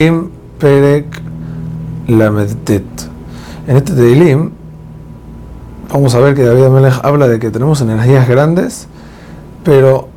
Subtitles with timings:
[0.00, 0.30] En
[3.66, 4.50] este Teilim
[5.92, 8.86] vamos a ver que David Amelech habla de que tenemos energías grandes,
[9.64, 10.08] pero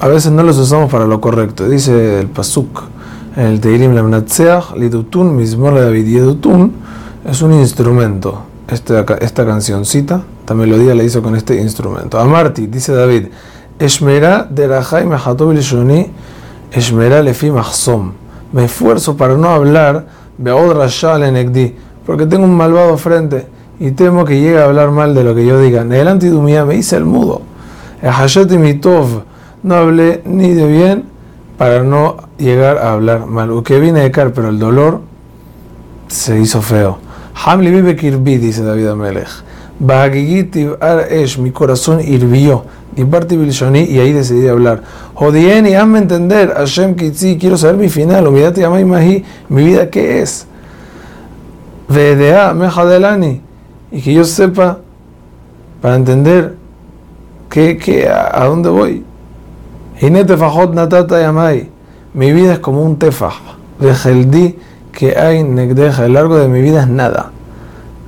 [0.00, 1.68] a veces no las usamos para lo correcto.
[1.68, 2.84] Dice el Pasuk
[3.36, 6.72] en el Teilim Lamnatseach Lidutun Mismor David Yedutun
[7.30, 8.44] es un instrumento.
[8.68, 12.18] Esta, esta cancioncita, esta melodía la hizo con este instrumento.
[12.18, 13.26] Amarti, dice David,
[13.78, 16.10] Eshmera derachai mehatobil shoni,
[16.72, 18.23] Eshmera lefi mahsom
[18.54, 20.06] me esfuerzo para no hablar
[22.06, 23.48] porque tengo un malvado frente
[23.80, 25.82] y temo que llegue a hablar mal de lo que yo diga.
[25.82, 27.42] El antidumía me hice el mudo.
[28.56, 29.24] Mitov,
[29.64, 31.04] no hablé ni de bien
[31.58, 33.50] para no llegar a hablar mal.
[33.64, 35.00] Que vine de car, pero el dolor
[36.06, 36.98] se hizo feo.
[37.44, 39.30] Hamli vive kirbi, dice David Amelech.
[39.80, 42.64] Esh, mi corazón hirvió
[42.96, 44.82] y ahí decidí hablar.
[45.14, 49.90] Jodien y hazme entender, Hashem Kitzi, quiero saber mi final, Umidati Amay Mahi, mi vida
[49.90, 50.46] qué es.
[51.88, 53.40] Vedea Mejadelani,
[53.90, 54.78] y que yo sepa
[55.82, 56.54] para entender
[57.50, 59.04] qué, qué, a, dónde voy.
[60.00, 61.70] Hinete Fajot Natata Yamai,
[62.14, 63.34] mi vida es como un tefaj.
[63.80, 64.56] Vejeldi
[64.92, 67.32] que hay negdeja, el largo de mi vida es nada.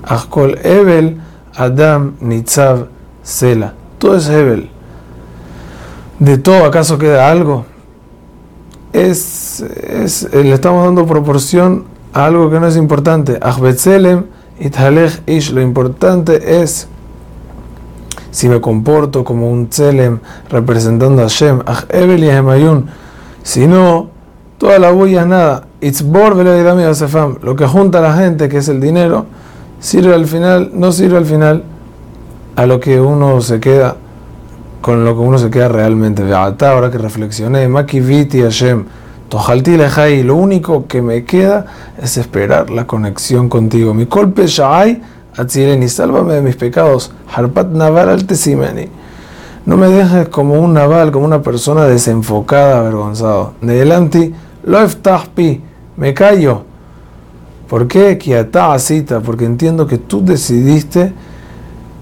[0.04, 1.20] Askol Ebel
[1.56, 2.86] Adam Nitzav
[3.22, 3.74] Sela.
[3.98, 4.70] Todo es Ebel
[6.18, 7.66] de todo acaso queda algo.
[8.92, 9.64] Es,
[10.32, 13.38] le estamos dando proporción a algo que no es importante.
[15.26, 16.88] Ish, lo importante es
[18.30, 21.62] si me comporto como un tzelem representando a Hashem,
[23.42, 24.08] si no,
[24.58, 25.66] toda la bulla es nada.
[27.42, 29.26] Lo que junta a la gente, que es el dinero,
[29.80, 31.62] sirve al final, no sirve al final
[32.56, 33.96] a lo que uno se queda
[34.80, 36.22] con lo que uno se queda realmente.
[36.32, 38.84] Ahora que reflexioné, Makiviti Hashem,
[39.28, 41.66] Tojalti Lejai, lo único que me queda
[42.00, 43.94] es esperar la conexión contigo.
[43.94, 45.02] Mi golpe Shai,
[45.36, 47.10] Atzireni, sálvame de mis pecados.
[47.34, 48.88] Harpat Naval Altesimeni.
[49.64, 53.54] No me dejes como un naval, como una persona desenfocada, avergonzado.
[53.62, 55.60] Nedelanti, Loeftahpi,
[55.96, 56.65] me callo.
[57.68, 58.18] ¿Por qué?
[59.24, 61.12] porque entiendo que tú decidiste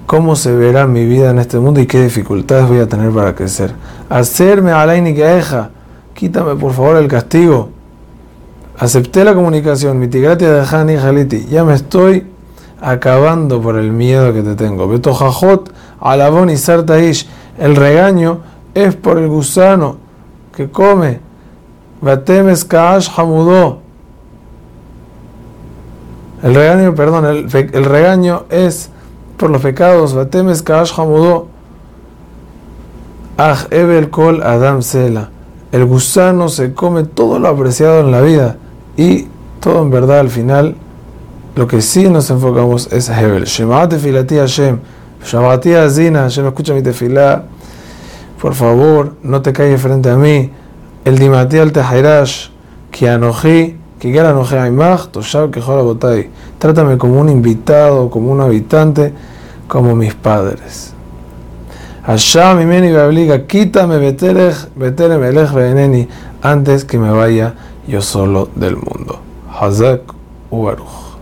[0.06, 3.34] cómo se verá mi vida en este mundo y qué dificultades voy a tener para
[3.34, 3.74] crecer.
[4.10, 5.42] Hacerme alaini que
[6.14, 7.70] quítame por favor el castigo.
[8.78, 12.26] Acepté la comunicación, mitigrati de Hani Jaliti, ya me estoy
[12.80, 14.88] acabando por el miedo que te tengo.
[14.88, 18.40] Beto Jajot, Alabón y Sartaish, el regaño
[18.74, 19.96] es por el gusano
[20.54, 21.20] que come.
[22.00, 23.83] Batemes Kaash Hamudó.
[26.44, 28.90] El regaño, perdón, el, regaño es
[29.38, 30.92] por los pecados, Batemes Kaash
[33.38, 35.30] Aj Ebel Kol Adam Sela.
[35.72, 38.58] El gusano se come todo lo apreciado en la vida
[38.94, 39.26] y
[39.58, 40.76] todo en verdad al final
[41.56, 43.44] lo que sí nos enfocamos es Hebel.
[43.44, 44.80] Shema Hashem,
[45.24, 47.44] Shabati Azina, Hashem escucha mi tefilá.
[48.38, 50.50] Por favor, no te caigas frente a mí.
[51.06, 52.50] El dimati al tehairash,
[52.90, 53.78] que anoji,
[55.50, 56.30] que botay.
[56.58, 59.12] Trátame como un invitado, como un habitante
[59.66, 60.92] como mis padres.
[62.04, 63.98] Allá mi meni obliga, quítame
[65.28, 66.06] elech veneni,
[66.42, 67.54] antes que me vaya
[67.88, 69.20] yo solo del mundo.
[69.58, 70.02] Hazak
[70.50, 71.13] Ubaruch.